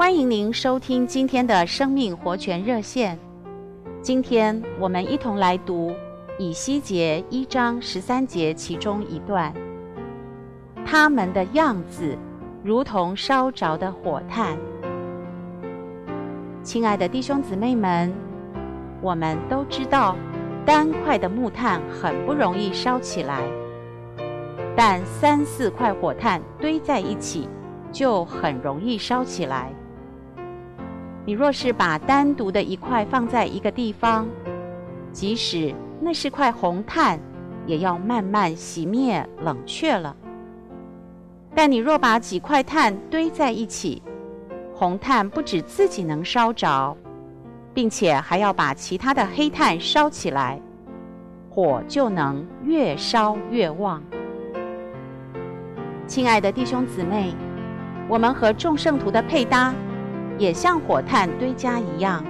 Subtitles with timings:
[0.00, 3.18] 欢迎您收听今天的生命活泉热线。
[4.00, 5.94] 今天我们一同来读
[6.38, 9.52] 以西结一章十三节其中一段。
[10.86, 12.16] 他们的样子
[12.64, 14.56] 如同烧着的火炭。
[16.62, 18.10] 亲爱的弟兄姊妹们，
[19.02, 20.16] 我们都知道，
[20.64, 23.42] 单块的木炭很不容易烧起来，
[24.74, 27.46] 但三四块火炭堆在一起，
[27.92, 29.70] 就很容易烧起来。
[31.26, 34.26] 你若是把单独的一块放在一个地方，
[35.12, 37.20] 即使那是块红炭，
[37.66, 40.16] 也要慢慢熄灭冷却了。
[41.54, 44.02] 但你若把几块炭堆在一起，
[44.74, 46.96] 红炭不止自己能烧着，
[47.74, 50.60] 并且还要把其他的黑炭烧起来，
[51.50, 54.02] 火就能越烧越旺。
[56.06, 57.34] 亲爱的弟兄姊妹，
[58.08, 59.74] 我们和众圣徒的配搭，
[60.40, 62.24] 也像火炭堆加一样，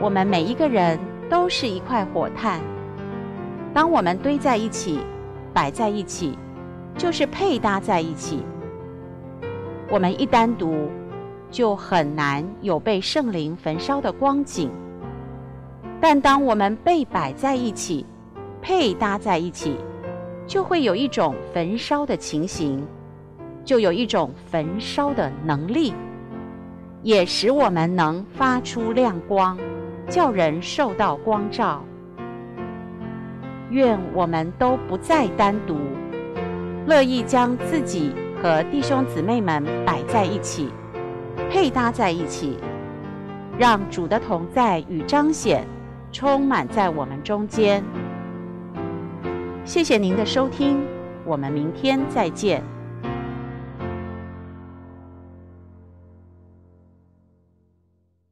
[0.00, 0.98] 我们每一个人
[1.28, 2.58] 都是一块火炭。
[3.74, 5.00] 当我们堆在一起、
[5.52, 6.38] 摆在一起，
[6.96, 8.42] 就是配搭在一起。
[9.90, 10.88] 我们一单独，
[11.50, 14.70] 就很难有被圣灵焚烧的光景。
[16.00, 18.06] 但当我们被摆在一起、
[18.62, 19.76] 配搭在一起，
[20.46, 22.82] 就会有一种焚烧的情形，
[23.66, 25.92] 就有一种焚烧的能力。
[27.04, 29.58] 也使我们能发出亮光，
[30.08, 31.84] 叫人受到光照。
[33.68, 35.76] 愿我们都不再单独，
[36.86, 40.70] 乐意将自己和弟兄姊妹们摆在一起，
[41.50, 42.56] 配搭在一起，
[43.58, 45.62] 让主的同在与彰显
[46.10, 47.84] 充满在我们中间。
[49.66, 50.80] 谢谢您的收听，
[51.26, 52.62] 我们明天再见。